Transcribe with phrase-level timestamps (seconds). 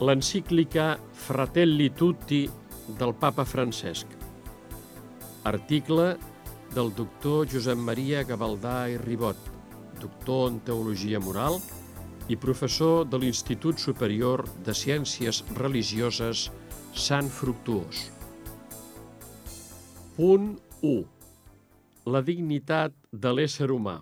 [0.00, 2.48] l'encíclica Fratelli Tutti
[2.96, 4.06] del papa Francesc.
[5.42, 6.16] Article
[6.72, 9.40] del doctor Josep Maria Gavaldà i Ribot,
[9.98, 11.58] doctor en Teologia Moral
[12.30, 16.46] i professor de l'Institut Superior de Ciències Religioses
[16.94, 18.06] Sant Fructuós.
[20.14, 20.54] Punt
[20.86, 20.96] 1.
[22.06, 23.98] La dignitat de l'ésser humà.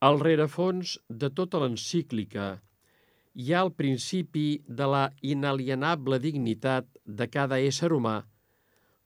[0.00, 2.54] Al rerefons de tota l'encíclica
[3.34, 8.22] hi ha el principi de la inalienable dignitat de cada ésser humà,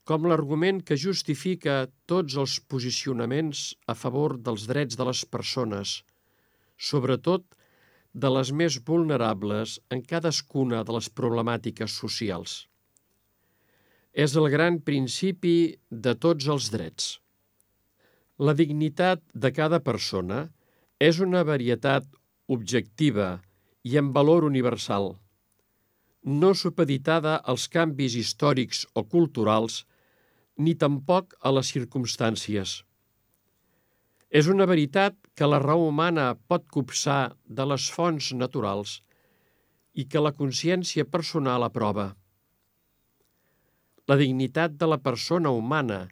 [0.06, 6.00] com l'argument que justifica tots els posicionaments a favor dels drets de les persones,
[6.78, 7.46] sobretot
[8.14, 12.66] de les més vulnerables en cadascuna de les problemàtiques socials.
[14.14, 17.18] És el gran principi de tots els drets.
[18.38, 20.46] La dignitat de cada persona
[21.00, 22.06] és una varietat
[22.48, 23.42] objectiva,
[23.86, 25.12] i amb valor universal,
[26.26, 29.84] no supeditada als canvis històrics o culturals,
[30.58, 32.80] ni tampoc a les circumstàncies.
[34.30, 38.98] És una veritat que la raó humana pot copsar de les fonts naturals
[39.94, 42.10] i que la consciència personal aprova.
[44.10, 46.06] La dignitat de la persona humana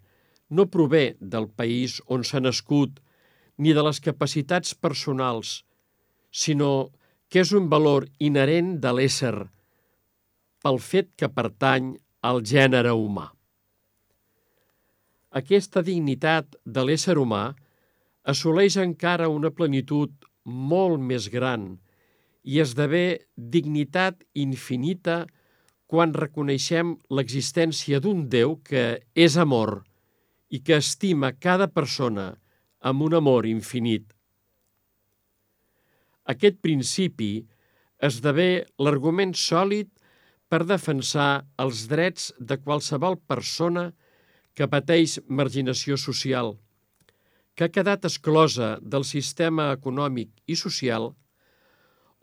[0.50, 3.00] no prové del país on s'ha nascut
[3.58, 5.64] ni de les capacitats personals,
[6.30, 7.03] sinó que
[7.42, 9.34] és un valor inherent de l'ésser
[10.64, 11.92] pel fet que pertany
[12.24, 13.26] al gènere humà.
[15.34, 17.44] Aquesta dignitat de l'ésser humà
[18.32, 20.12] assoleix encara una plenitud
[20.44, 21.74] molt més gran
[22.44, 25.24] i esdevé dignitat infinita
[25.90, 29.82] quan reconeixem l'existència d'un Déu que és amor
[30.48, 32.30] i que estima cada persona
[32.80, 34.13] amb un amor infinit.
[36.24, 37.44] Aquest principi
[38.08, 39.90] esdevé l'argument sòlid
[40.48, 43.90] per defensar els drets de qualsevol persona
[44.54, 46.54] que pateix marginació social,
[47.54, 51.12] que ha quedat exclosa del sistema econòmic i social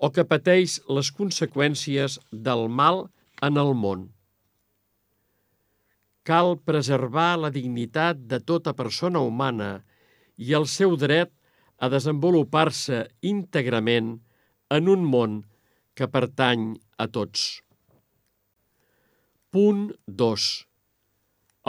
[0.01, 3.03] o que pateix les conseqüències del mal
[3.45, 4.07] en el món.
[6.25, 9.69] Cal preservar la dignitat de tota persona humana
[10.38, 11.31] i el seu dret
[11.81, 14.13] a desenvolupar-se íntegrament
[14.69, 15.41] en un món
[15.97, 17.61] que pertany a tots.
[19.51, 20.47] Punt 2.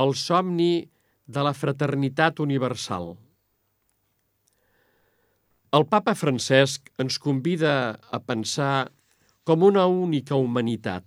[0.05, 0.75] El somni
[1.27, 3.15] de la fraternitat universal.
[5.73, 8.93] El papa Francesc ens convida a pensar
[9.49, 11.07] com una única humanitat.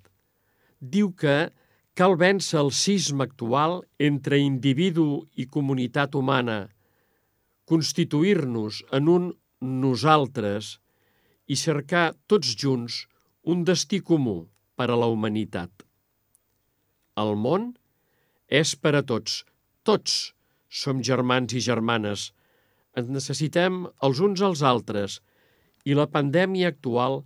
[0.81, 1.53] Diu que
[1.95, 6.63] cal vèncer el sisme actual entre individu i comunitat humana–
[7.69, 9.31] constituir-nos en un
[9.61, 10.75] nosaltres
[11.49, 13.05] i cercar tots junts
[13.45, 14.45] un destí comú
[14.77, 15.71] per a la humanitat.
[17.15, 17.73] El món
[18.49, 19.43] és per a tots.
[19.85, 20.33] Tots
[20.69, 22.31] som germans i germanes.
[22.97, 25.21] Ens necessitem els uns als altres
[25.85, 27.21] i la pandèmia actual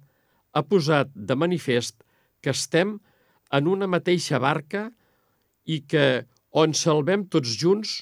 [0.53, 2.03] ha posat de manifest
[2.43, 2.97] que estem
[3.55, 4.89] en una mateixa barca
[5.65, 6.05] i que
[6.51, 7.99] on salvem tots junts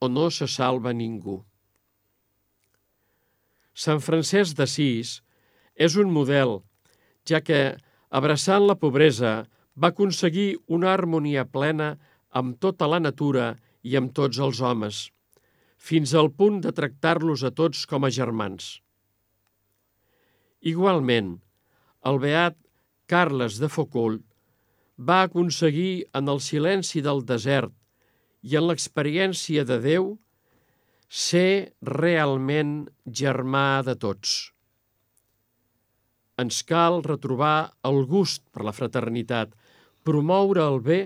[0.00, 1.40] o no se salva ningú.
[3.78, 5.18] Sant Francesc d'Assís
[5.86, 6.56] és un model,
[7.30, 7.76] ja que,
[8.10, 9.46] abraçant la pobresa,
[9.78, 11.92] va aconseguir una harmonia plena
[12.40, 13.52] amb tota la natura
[13.86, 15.04] i amb tots els homes,
[15.78, 18.80] fins al punt de tractar-los a tots com a germans.
[20.66, 21.36] Igualment,
[22.10, 22.58] el beat
[23.06, 24.24] Carles de Foucault
[24.98, 27.70] va aconseguir en el silenci del desert
[28.42, 30.16] i en l'experiència de Déu
[31.08, 34.52] ser realment germà de tots.
[36.38, 39.50] Ens cal retrobar el gust per la fraternitat,
[40.04, 41.00] promoure el bé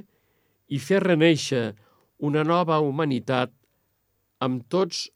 [0.69, 1.73] i fer reneixer
[2.19, 3.55] una nova humanitat
[4.43, 5.07] amb tots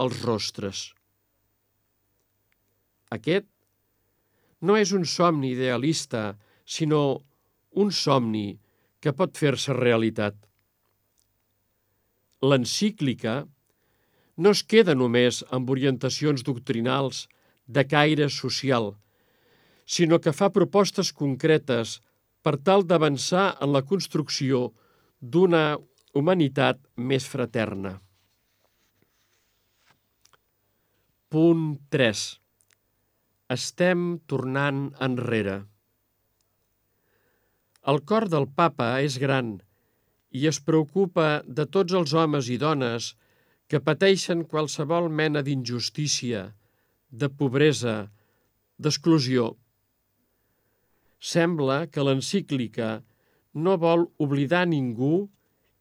[0.00, 0.86] els rostres.
[3.10, 3.46] Aquest
[4.62, 7.20] no és un somni idealista, sinó
[7.82, 8.58] un somni
[9.00, 10.36] que pot fer-se realitat.
[12.44, 13.42] L'encíclica
[14.40, 17.26] no es queda només amb orientacions doctrinals
[17.68, 18.94] de caire social,
[19.84, 21.98] sinó que fa propostes concretes
[22.42, 24.70] per tal d'avançar en la construcció
[25.20, 25.64] d'una
[26.16, 27.98] humanitat més fraterna.
[31.30, 32.22] Punt 3.
[33.54, 35.60] Estem tornant enrere.
[37.92, 39.58] El cor del papa és gran
[40.30, 43.28] i es preocupa de tots els homes i dones que
[43.78, 46.48] pateixen qualsevol mena d'injustícia,
[47.10, 48.10] de pobresa,
[48.82, 49.52] d'exclusió.
[51.22, 52.90] Sembla que l'encíclica
[53.54, 55.28] no vol oblidar ningú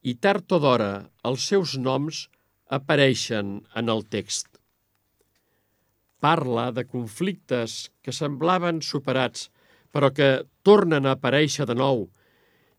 [0.05, 0.93] i tard o d'hora
[1.25, 2.27] els seus noms
[2.69, 4.47] apareixen en el text.
[6.21, 9.49] Parla de conflictes que semblaven superats,
[9.89, 12.09] però que tornen a aparèixer de nou,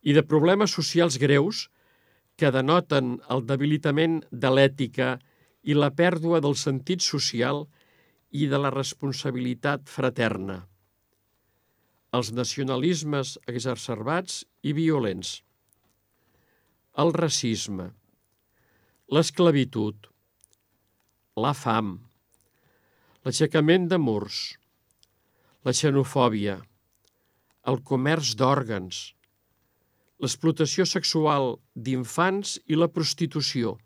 [0.06, 1.79] i de problemes socials greus que
[2.48, 5.10] denoten el debilitament de l'ètica
[5.68, 7.66] i la pèrdua del sentit social
[8.32, 10.62] i de la responsabilitat fraterna.
[12.16, 15.36] Els nacionalismes exacerbats i violents.
[16.96, 17.90] El racisme.
[19.12, 20.08] L'esclavitud.
[21.44, 21.92] La fam.
[23.22, 24.40] L'aixecament de murs.
[25.62, 26.56] La xenofòbia.
[27.70, 29.00] El comerç d'òrgans.
[30.20, 33.78] L'explotació sexual d'infants i la prostitució.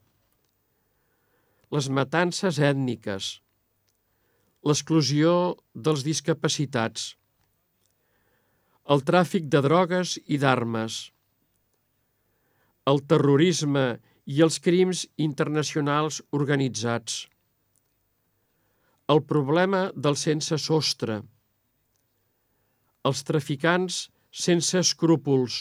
[1.70, 3.28] Les matances ètniques,
[4.66, 5.34] l'exclusió
[5.74, 7.12] dels discapacitats,
[8.94, 10.96] el tràfic de drogues i d'armes,
[12.90, 13.84] el terrorisme
[14.26, 17.22] i els crims internacionals organitzats,
[19.14, 21.20] el problema del sense sostre,
[23.04, 24.08] els traficants
[24.44, 25.58] sense escrúpols,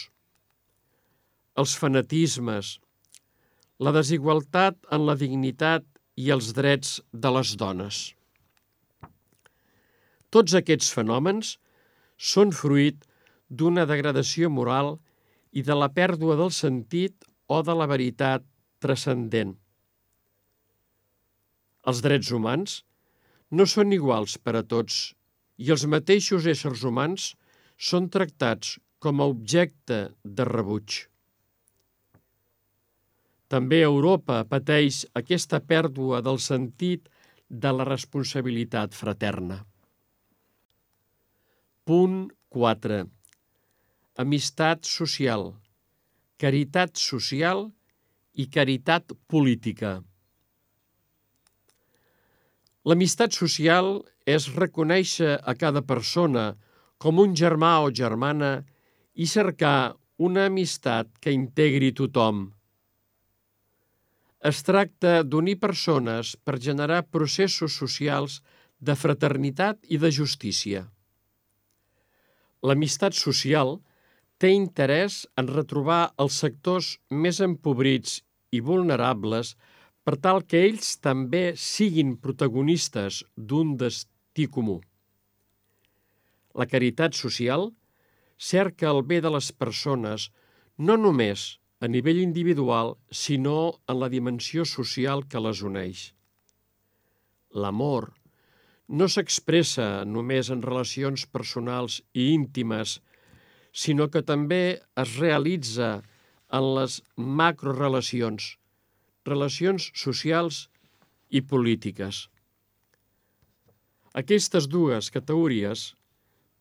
[1.59, 2.77] els fanatismes,
[3.79, 5.85] la desigualtat en la dignitat
[6.17, 8.03] i els drets de les dones.
[10.33, 11.57] Tots aquests fenòmens
[12.17, 13.03] són fruit
[13.50, 14.95] d'una degradació moral
[15.53, 18.45] i de la pèrdua del sentit o de la veritat
[18.81, 19.53] transcendent.
[21.85, 22.81] Els drets humans
[23.51, 25.13] no són iguals per a tots
[25.61, 27.33] i els mateixos éssers humans
[27.89, 31.03] són tractats com a objecte de rebuig.
[33.53, 37.09] També Europa pateix aquesta pèrdua del sentit
[37.65, 39.59] de la responsabilitat fraterna.
[41.85, 42.15] Punt
[42.55, 42.97] 4.
[44.23, 45.45] Amistat social,
[46.41, 47.61] caritat social
[48.33, 49.94] i caritat política.
[52.89, 56.47] L'amistat social és reconèixer a cada persona
[56.97, 58.51] com un germà o germana
[59.13, 62.44] i cercar una amistat que integri tothom–
[64.50, 68.42] es tracta d'unir persones per generar processos socials
[68.80, 70.84] de fraternitat i de justícia.
[72.63, 73.78] L'amistat social
[74.40, 78.19] té interès en retrobar els sectors més empobrits
[78.51, 79.54] i vulnerables
[80.04, 84.81] per tal que ells també siguin protagonistes d'un destí comú.
[86.54, 87.69] La caritat social
[88.38, 90.28] cerca el bé de les persones
[90.78, 96.03] no només a nivell individual, sinó en la dimensió social que les uneix.
[97.51, 98.13] L'amor
[99.00, 103.01] no s'expressa només en relacions personals i íntimes,
[103.83, 104.62] sinó que també
[105.03, 105.91] es realitza
[106.56, 108.53] en les macrorelacions,
[109.27, 110.63] relacions socials
[111.36, 112.29] i polítiques.
[114.24, 115.88] Aquestes dues categories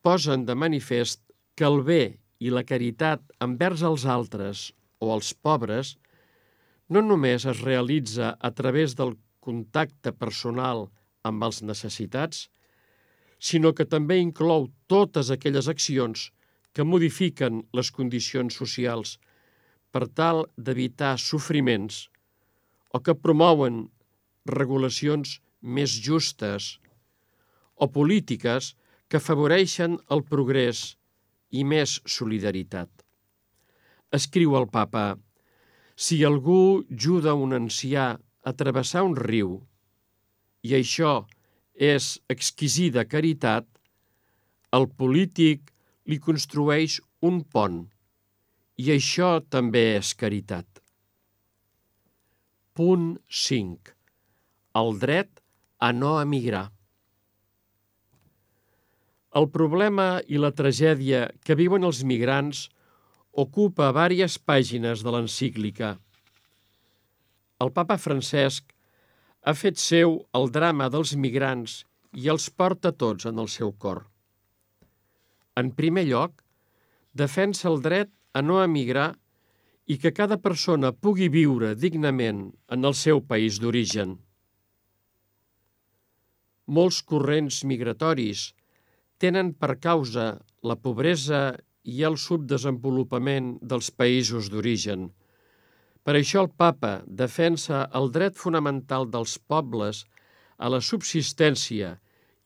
[0.03, 1.23] posen de manifest
[1.55, 2.03] que el bé
[2.43, 4.71] i la caritat envers els altres
[5.03, 5.95] o els pobres
[6.89, 10.87] no només es realitza a través del contacte personal
[11.27, 12.47] amb els necessitats,
[13.39, 16.29] sinó que també inclou totes aquelles accions
[16.73, 19.17] que modifiquen les condicions socials
[19.93, 22.07] per tal d'evitar sofriments
[22.93, 23.83] o que promouen
[24.49, 26.77] regulacions més justes
[27.75, 28.73] o polítiques
[29.07, 30.83] que afavoreixen el progrés
[31.51, 33.02] i més solidaritat.
[34.13, 35.17] Escriu el papa,
[35.95, 38.11] si algú ajuda un ancià
[38.45, 39.55] a travessar un riu,
[40.61, 41.23] i això
[41.73, 43.65] és exquisida caritat,
[44.77, 45.71] el polític
[46.05, 47.79] li construeix un pont,
[48.77, 50.67] i això també és caritat.
[52.77, 53.93] Punt 5.
[54.77, 55.41] El dret
[55.77, 56.67] a no emigrar.
[59.33, 62.67] El problema i la tragèdia que viuen els migrants
[63.33, 65.95] ocupa vàries pàgines de l'encíclica.
[67.63, 68.69] El papa Francesc
[69.41, 71.81] ha fet seu el drama dels migrants
[72.13, 74.05] i els porta tots en el seu cor.
[75.57, 76.43] En primer lloc,
[77.13, 79.13] defensa el dret a no emigrar
[79.89, 84.15] i que cada persona pugui viure dignament en el seu país d'origen.
[86.69, 88.51] Molts corrents migratoris
[89.19, 90.29] tenen per causa
[90.63, 91.41] la pobresa
[91.83, 95.09] i el subdesenvolupament dels països d'origen.
[96.03, 100.03] Per això el papa defensa el dret fonamental dels pobles
[100.57, 101.97] a la subsistència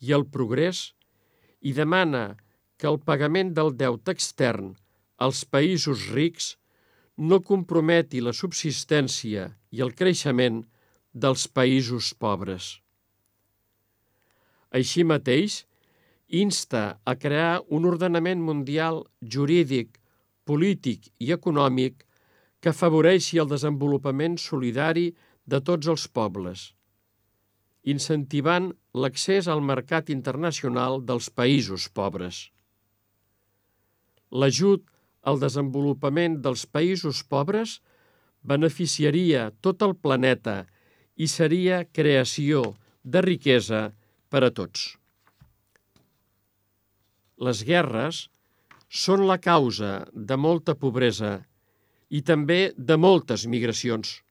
[0.02, 0.92] i al progrés
[1.62, 2.38] i demana
[2.78, 4.76] que el pagament del deute extern
[5.18, 6.56] als països rics
[7.18, 10.62] no comprometi la subsistència i el creixement
[11.14, 12.78] dels països pobres.
[14.70, 15.64] Així mateix,
[16.28, 20.00] insta a crear un ordenament mundial jurídic,
[20.46, 22.04] polític i econòmic
[22.60, 25.12] que afavoreixi el desenvolupament solidari
[25.46, 26.74] de tots els pobles,
[27.84, 32.50] incentivant l'accés al mercat internacional dels països pobres.
[34.32, 34.84] L'ajut
[35.24, 37.80] al desenvolupament dels països pobres
[38.44, 40.66] beneficiaria tot el planeta
[41.16, 43.92] i seria creació de riquesa
[44.30, 44.98] per a tots.
[47.38, 48.26] Les guerres
[48.90, 51.34] són la causa de molta pobresa
[52.10, 54.22] i també de moltes migracions.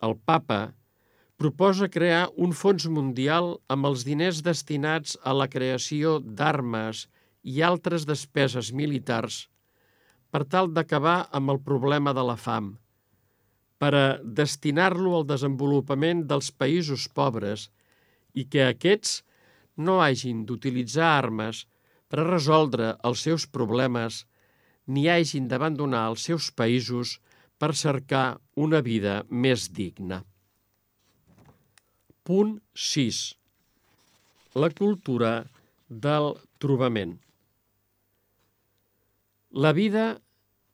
[0.00, 0.60] El papa
[1.40, 7.06] proposa crear un fons mundial amb els diners destinats a la creació d'armes
[7.42, 9.46] i altres despeses militars
[10.30, 12.74] per tal d'acabar amb el problema de la fam,
[13.82, 17.68] per a destinar-lo al desenvolupament dels països pobres
[18.36, 19.20] i que aquests
[19.76, 21.64] no hagin d'utilitzar armes
[22.08, 24.24] per a resoldre els seus problemes
[24.86, 27.18] ni hagin d'abandonar els seus països
[27.60, 30.22] per cercar una vida més digna.
[32.24, 33.20] Punt 6.
[34.56, 35.32] La cultura
[35.88, 37.18] del trobament.
[39.50, 40.04] La vida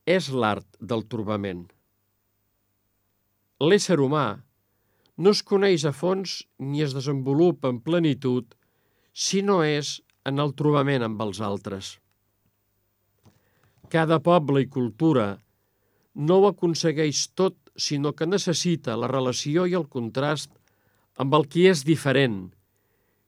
[0.06, 1.64] és l'art del trobament.
[3.60, 4.26] L'ésser humà
[5.16, 8.52] no es coneix a fons ni es desenvolupa en plenitud
[9.16, 9.96] si no és
[10.28, 11.94] en el trobament amb els altres.
[13.88, 15.38] Cada poble i cultura
[16.28, 20.52] no ho aconsegueix tot, sinó que necessita la relació i el contrast
[21.22, 22.38] amb el qui és diferent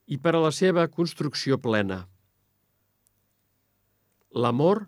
[0.09, 2.03] i per a la seva construcció plena.
[4.33, 4.85] L'amor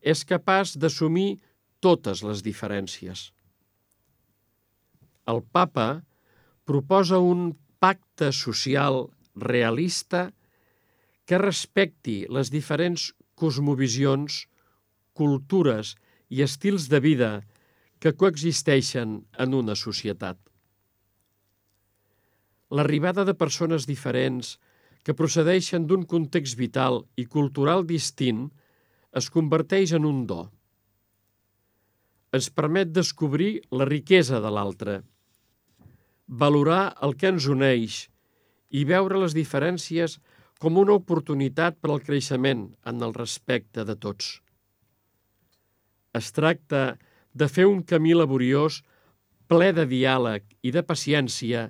[0.00, 1.38] és capaç d'assumir
[1.80, 3.30] totes les diferències.
[5.28, 6.02] El papa
[6.68, 10.30] proposa un pacte social realista
[11.26, 14.46] que respecti les diferents cosmovisions,
[15.12, 15.94] cultures
[16.28, 17.30] i estils de vida
[18.00, 20.40] que coexisteixen en una societat
[22.70, 24.56] l'arribada de persones diferents
[25.06, 28.48] que procedeixen d'un context vital i cultural distint
[29.16, 30.40] es converteix en un do.
[32.34, 34.96] Ens permet descobrir la riquesa de l'altre,
[36.26, 38.06] valorar el que ens uneix
[38.70, 40.18] i veure les diferències
[40.60, 44.40] com una oportunitat per al creixement en el respecte de tots.
[46.16, 46.96] Es tracta
[47.36, 48.80] de fer un camí laboriós
[49.50, 51.68] ple de diàleg i de paciència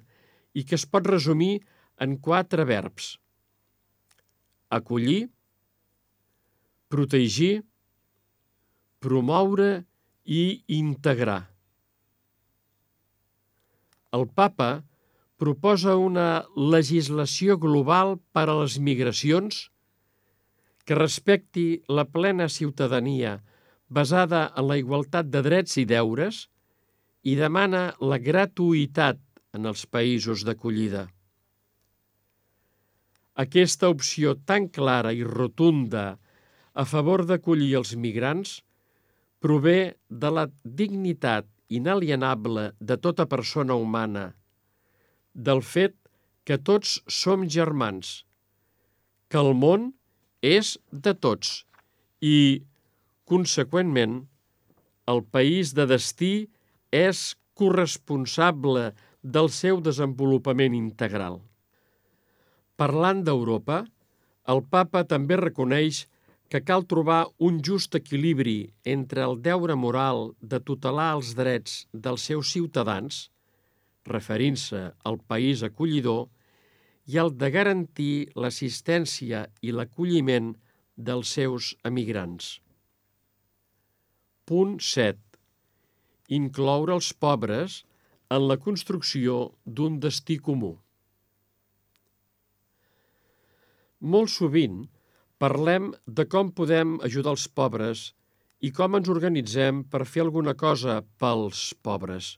[0.56, 1.58] i que es pot resumir
[2.00, 3.16] en quatre verbs.
[4.70, 5.26] Acollir,
[6.88, 7.60] protegir,
[9.02, 9.84] promoure
[10.24, 11.42] i integrar.
[14.16, 14.70] El papa
[15.36, 19.66] proposa una legislació global per a les migracions
[20.86, 23.40] que respecti la plena ciutadania
[23.88, 26.46] basada en la igualtat de drets i deures
[27.26, 29.20] i demana la gratuïtat
[29.56, 31.06] en els països d'acollida.
[33.36, 36.06] Aquesta opció tan clara i rotunda
[36.72, 38.60] a favor d'acollir els migrants
[39.40, 44.30] prové de la dignitat inalienable de tota persona humana,
[45.36, 45.94] del fet
[46.48, 48.24] que tots som germans,
[49.28, 49.90] que el món
[50.40, 51.64] és de tots
[52.24, 52.62] i,
[53.28, 54.22] conseqüentment,
[55.06, 56.48] el país de destí
[56.94, 58.90] és corresponsable
[59.22, 61.40] del seu desenvolupament integral.
[62.76, 63.84] Parlant d'Europa,
[64.52, 66.04] el papa també reconeix
[66.52, 72.26] que cal trobar un just equilibri entre el deure moral de tutelar els drets dels
[72.30, 73.26] seus ciutadans,
[74.10, 76.26] referint-se al país acollidor,
[77.06, 80.54] i el de garantir l'assistència i l'acolliment
[80.96, 82.56] dels seus emigrants.
[84.46, 85.20] Punt 7.
[86.38, 87.84] Incloure els pobres
[88.30, 90.74] en la construcció d'un destí comú.
[94.02, 94.82] Molt sovint
[95.42, 98.08] parlem de com podem ajudar els pobres
[98.66, 102.36] i com ens organitzem per fer alguna cosa pels pobres,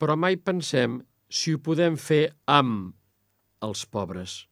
[0.00, 2.94] però mai pensem si ho podem fer amb
[3.66, 4.46] els pobres.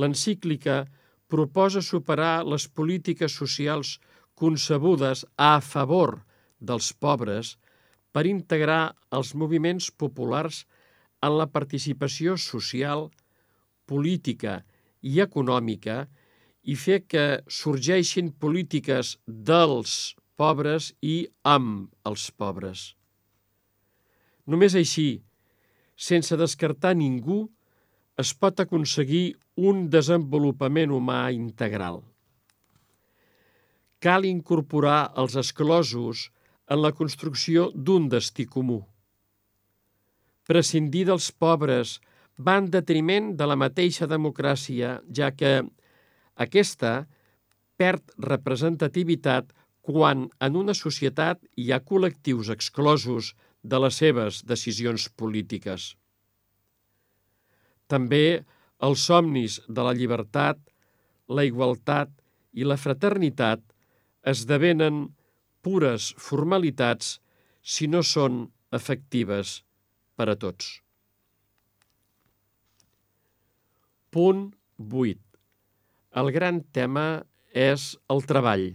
[0.00, 0.86] L'encíclica
[1.28, 3.98] proposa superar les polítiques socials
[4.38, 6.22] concebudes a favor
[6.58, 7.56] dels pobres
[8.14, 10.64] per integrar els moviments populars
[11.22, 13.08] en la participació social,
[13.86, 14.62] política
[15.02, 16.06] i econòmica
[16.62, 17.26] i fer que
[17.60, 22.97] sorgeixin polítiques dels pobres i amb els pobres.
[24.48, 25.20] Només així,
[26.08, 27.42] sense descartar ningú,
[28.18, 29.36] es pot aconseguir
[29.70, 32.00] un desenvolupament humà integral.
[34.00, 36.28] Cal incorporar els exclosos
[36.70, 38.80] en la construcció d'un destí comú.
[40.48, 41.98] Prescindir dels pobres
[42.38, 45.52] va en detriment de la mateixa democràcia, ja que
[46.46, 46.92] aquesta
[47.78, 49.52] perd representativitat
[49.88, 55.94] quan en una societat hi ha col·lectius exclosos de les seves decisions polítiques.
[57.88, 58.44] També
[58.84, 60.58] els somnis de la llibertat,
[61.28, 62.12] la igualtat
[62.52, 63.62] i la fraternitat
[64.28, 65.08] esdevenen
[65.64, 67.18] pures formalitats
[67.62, 69.58] si no són efectives
[70.16, 70.78] per a tots.
[74.14, 74.44] Punt
[74.78, 75.18] 8.
[76.22, 77.08] El gran tema
[77.52, 78.70] és el treball.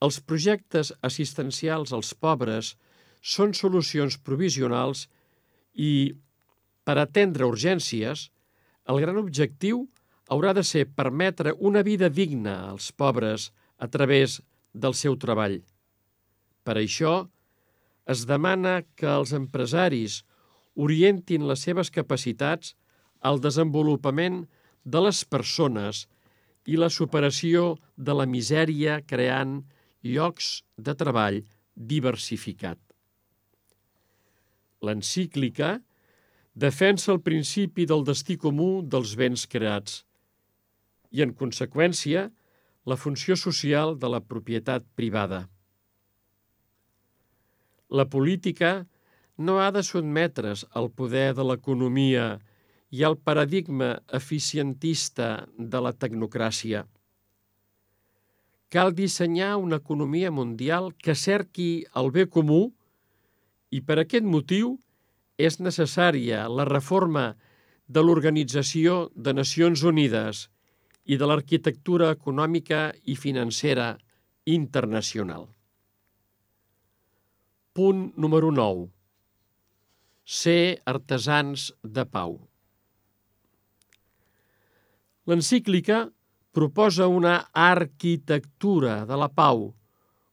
[0.00, 2.74] Els projectes assistencials als pobres
[3.20, 5.06] són solucions provisionals
[5.76, 6.16] i,
[6.84, 8.30] per atendre urgències,
[8.88, 9.84] el gran objectiu
[10.32, 14.40] haurà de ser permetre una vida digna als pobres a través
[14.72, 15.58] del seu treball.
[16.64, 17.26] Per això,
[18.06, 20.22] es demana que els empresaris
[20.74, 22.74] orientin les seves capacitats
[23.20, 24.46] al desenvolupament
[24.84, 26.06] de les persones
[26.66, 29.60] i la superació de la misèria creant
[30.02, 31.40] llocs de treball
[31.74, 32.78] diversificat.
[34.80, 35.78] L'encíclica
[36.54, 40.02] defensa el principi del destí comú dels béns creats
[41.10, 42.28] i, en conseqüència,
[42.86, 45.44] la funció social de la propietat privada.
[47.90, 48.86] La política
[49.36, 52.38] no ha de sotmetre's al poder de l'economia
[52.90, 56.84] i al paradigma eficientista de la tecnocràcia.
[58.70, 62.60] Cal dissenyar una economia mundial que cerqui el bé comú
[63.74, 64.76] i per aquest motiu
[65.38, 67.24] és necessària la reforma
[67.90, 70.44] de l'Organització de Nacions Unides
[71.10, 73.88] i de l'arquitectura econòmica i financera
[74.46, 75.48] internacional.
[77.74, 78.86] Punt número 9.
[80.22, 82.38] Ser artesans de pau.
[85.26, 86.04] L'encíclica
[86.52, 89.68] proposa una arquitectura de la pau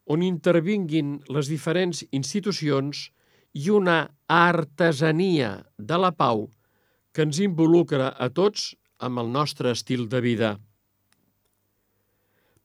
[0.07, 3.09] on intervinguin les diferents institucions
[3.53, 6.47] i una artesania de la pau
[7.13, 10.55] que ens involucra a tots amb el nostre estil de vida.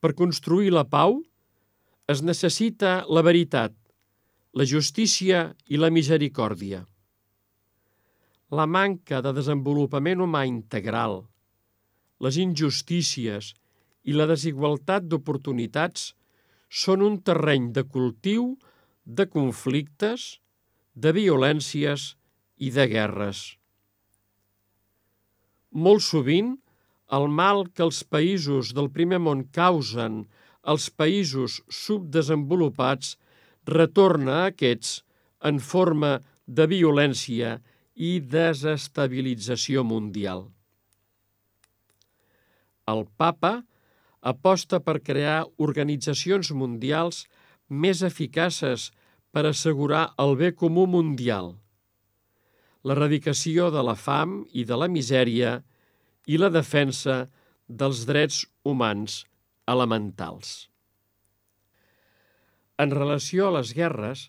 [0.00, 1.20] Per construir la pau
[2.08, 3.74] es necessita la veritat,
[4.52, 6.82] la justícia i la misericòrdia.
[8.52, 11.22] La manca de desenvolupament humà integral–
[12.22, 13.52] les injustícies
[14.06, 16.12] i la desigualtat d'oportunitats
[16.82, 18.52] són un terreny de cultiu
[19.04, 20.38] de conflictes,
[20.94, 22.12] de violències
[22.56, 23.42] i de guerres.
[25.72, 26.54] Molt sovint,
[27.16, 30.22] el mal que els països del primer món causen
[30.62, 33.16] als països subdesenvolupats
[33.68, 35.02] retorna a aquests
[35.50, 36.14] en forma
[36.46, 37.58] de violència
[37.96, 40.51] i desestabilització mundial.
[42.92, 43.62] El papa
[44.32, 47.24] aposta per crear organitzacions mundials
[47.68, 48.90] més eficaces
[49.32, 51.54] per assegurar el bé comú mundial,
[52.84, 55.60] l'erradicació de la fam i de la misèria
[56.28, 57.24] i la defensa
[57.66, 59.22] dels drets humans
[59.72, 60.68] elementals.
[62.82, 64.28] En relació a les guerres,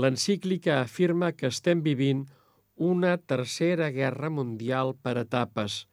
[0.00, 2.24] l'encíclica afirma que estem vivint
[2.74, 5.84] una tercera guerra mundial per etapes,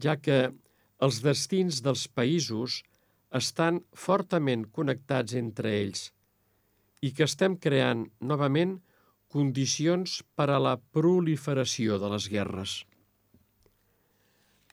[0.00, 0.54] ja que
[1.02, 2.82] els destins dels països
[3.34, 6.10] estan fortament connectats entre ells
[7.02, 8.78] i que estem creant novament
[9.34, 12.74] condicions per a la proliferació de les guerres.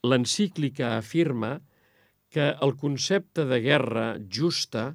[0.05, 1.60] L'encíclica afirma
[2.31, 4.05] que el concepte de guerra
[4.38, 4.91] justa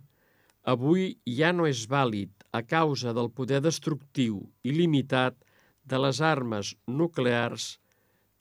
[0.73, 5.37] avui ja no és vàlid a causa del poder destructiu il·limitat
[5.85, 7.77] de les armes nuclears,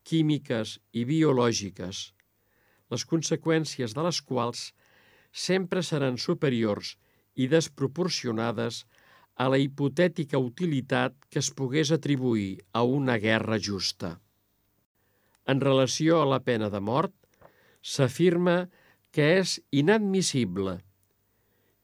[0.05, 2.14] químiques i biològiques,
[2.95, 4.69] les conseqüències de les quals
[5.45, 6.95] sempre seran superiors
[7.35, 8.85] i desproporcionades
[9.35, 14.15] a la hipotètica utilitat que es pogués atribuir a una guerra justa.
[15.45, 17.13] En relació a la pena de mort,
[17.83, 18.65] s'afirma
[19.11, 20.79] que és inadmissible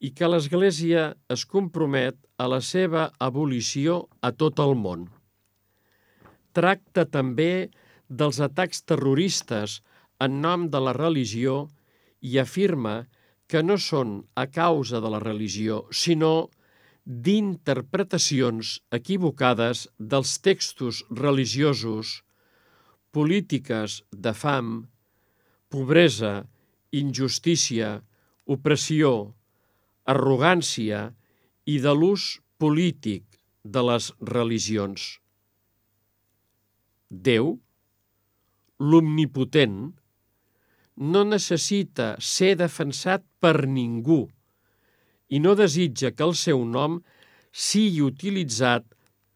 [0.02, 1.04] i que l'Església
[1.36, 5.06] es compromet a la seva abolició a tot el món.
[6.58, 7.69] Tracta també
[8.10, 9.82] dels atacs terroristes
[10.26, 11.66] en nom de la religió
[12.22, 12.96] i afirma
[13.52, 16.50] que no són a causa de la religió, sinó
[17.06, 22.22] d'interpretacions equivocades dels textos religiosos,
[23.12, 24.70] polítiques de fam,
[25.74, 26.46] pobresa,
[26.92, 27.98] injustícia,
[28.46, 29.34] opressió,
[30.06, 31.10] arrogància
[31.66, 33.26] i de l'ús polític
[33.64, 35.18] de les religions.
[37.10, 37.58] Déu,
[38.80, 39.92] l'omnipotent,
[41.02, 44.28] no necessita ser defensat per ningú
[45.34, 47.00] i no desitja que el seu nom
[47.52, 48.86] sigui utilitzat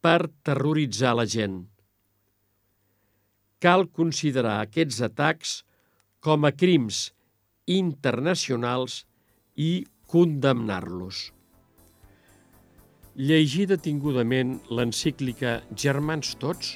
[0.05, 1.63] per terroritzar la gent.
[3.57, 5.55] Cal considerar aquests atacs
[6.21, 7.09] com a crims
[7.65, 9.01] internacionals
[9.57, 11.31] i condemnar-los.
[13.15, 16.75] Llegir detingudament l'encíclica Germans Tots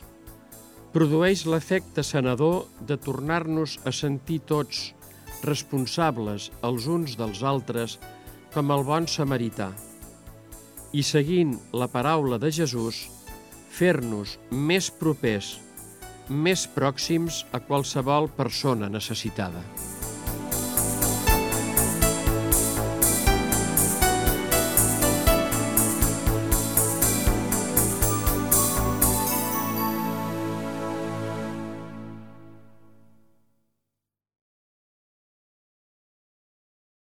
[0.93, 4.89] produeix l'efecte sanador de tornar-nos a sentir tots
[5.45, 7.99] responsables els uns dels altres
[8.53, 9.69] com el bon samarità
[10.93, 13.03] i seguint la paraula de Jesús,
[13.69, 15.59] fer-nos més propers,
[16.29, 19.63] més pròxims a qualsevol persona necessitada.